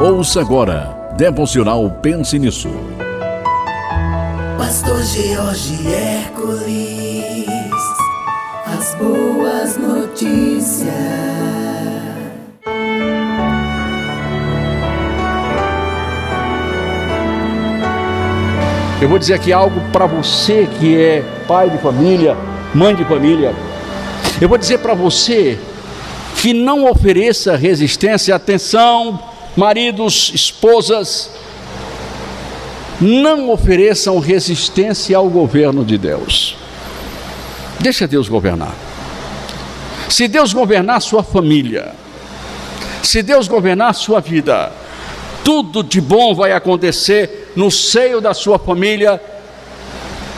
[0.00, 2.70] Ouça agora, Devocional Pense Nisso.
[4.58, 7.46] Pastor George Hércules,
[8.66, 10.92] as boas notícias.
[19.00, 22.36] Eu vou dizer aqui algo para você que é pai de família,
[22.74, 23.54] mãe de família.
[24.40, 25.58] Eu vou dizer para você
[26.36, 31.30] que não ofereça resistência, atenção, maridos, esposas,
[33.00, 36.56] não ofereçam resistência ao governo de Deus.
[37.80, 38.74] Deixa Deus governar.
[40.08, 41.94] Se Deus governar sua família,
[43.02, 44.72] se Deus governar sua vida,
[45.44, 49.20] tudo de bom vai acontecer no seio da sua família.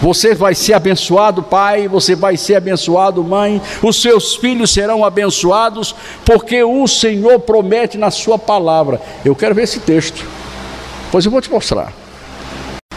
[0.00, 5.94] Você vai ser abençoado, pai, você vai ser abençoado, mãe, os seus filhos serão abençoados,
[6.24, 9.00] porque o Senhor promete na sua palavra.
[9.24, 10.24] Eu quero ver esse texto,
[11.10, 11.92] pois eu vou te mostrar.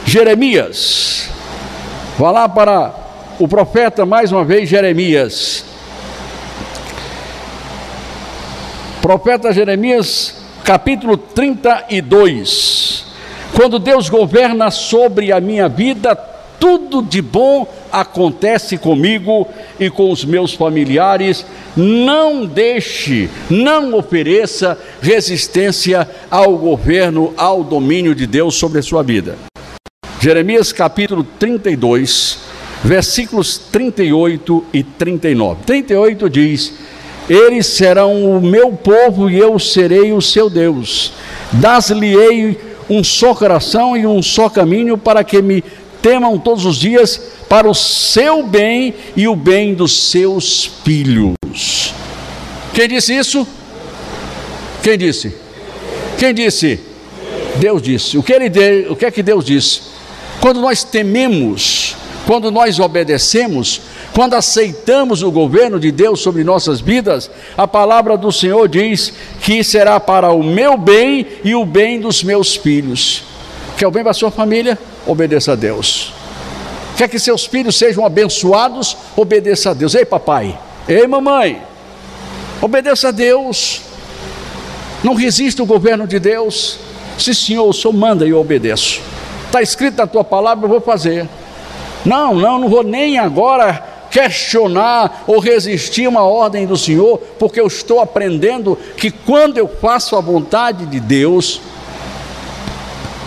[0.05, 1.29] Jeremias,
[2.17, 2.93] vá lá para
[3.39, 5.63] o profeta mais uma vez, Jeremias.
[9.01, 10.35] Profeta Jeremias,
[10.65, 13.05] capítulo 32.
[13.55, 16.15] Quando Deus governa sobre a minha vida,
[16.59, 19.47] tudo de bom acontece comigo
[19.79, 21.45] e com os meus familiares.
[21.75, 29.37] Não deixe, não ofereça resistência ao governo, ao domínio de Deus sobre a sua vida.
[30.19, 32.39] Jeremias capítulo 32,
[32.83, 35.63] versículos 38 e 39.
[35.65, 36.73] 38 diz:
[37.29, 41.13] Eles serão o meu povo e eu serei o seu Deus.
[41.53, 45.63] Das-lhe-ei um só coração e um só caminho para que me
[46.01, 51.93] temam todos os dias para o seu bem e o bem dos seus filhos.
[52.73, 53.47] Quem disse isso?
[54.83, 55.35] Quem disse?
[56.17, 56.79] Quem disse?
[57.57, 58.17] Deus disse.
[58.17, 59.81] O que, ele de, o que é que Deus disse?
[60.39, 63.81] Quando nós tememos, quando nós obedecemos,
[64.13, 69.63] quando aceitamos o governo de Deus sobre nossas vidas, a palavra do Senhor diz que
[69.63, 73.23] será para o meu bem e o bem dos meus filhos.
[73.77, 74.77] Quer o bem para a sua família?
[75.05, 76.13] Obedeça a Deus.
[76.97, 78.97] Quer que seus filhos sejam abençoados?
[79.15, 79.95] Obedeça a Deus.
[79.95, 80.57] Ei, papai.
[80.87, 81.61] Ei, mamãe.
[82.61, 83.81] Obedeça a Deus.
[85.03, 86.77] Não resista o governo de Deus.
[87.17, 89.01] Se Senhor, o Senhor manda e eu obedeço.
[89.45, 91.27] Está escrito na tua palavra, eu vou fazer.
[92.05, 97.67] Não, não, não vou nem agora questionar ou resistir uma ordem do Senhor, porque eu
[97.67, 101.61] estou aprendendo que quando eu faço a vontade de Deus,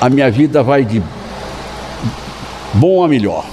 [0.01, 1.03] a minha vida vai de
[2.75, 3.45] bom a melhor.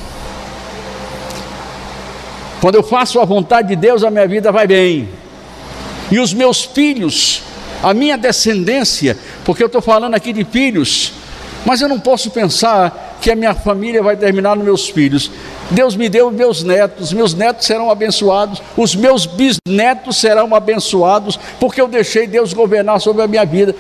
[2.62, 5.07] Quando eu faço a vontade de Deus, a minha vida vai bem.
[6.12, 7.41] E os meus filhos,
[7.81, 11.13] a minha descendência, porque eu estou falando aqui de filhos,
[11.66, 15.31] mas eu não posso pensar que a minha família vai terminar nos meus filhos.
[15.72, 21.79] Deus me deu meus netos, meus netos serão abençoados, os meus bisnetos serão abençoados, porque
[21.79, 23.75] eu deixei Deus governar sobre a minha vida.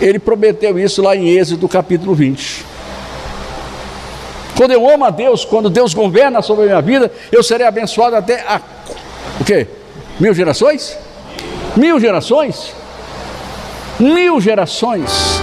[0.00, 2.73] Ele prometeu isso lá em Êxodo capítulo 20.
[4.56, 8.16] Quando eu amo a Deus, quando Deus governa sobre a minha vida, eu serei abençoado
[8.16, 8.60] até a
[9.40, 9.66] o quê?
[10.20, 10.96] Mil gerações?
[11.76, 12.72] Mil gerações?
[13.98, 15.40] Mil gerações.